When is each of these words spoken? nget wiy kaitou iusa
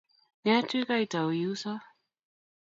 nget 0.43 0.69
wiy 0.75 0.87
kaitou 0.89 1.29
iusa 1.41 1.73